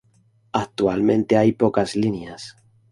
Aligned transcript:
Actualmente 0.51 1.37
hay 1.37 1.51
pocas 1.51 1.95
líneas. 1.95 2.55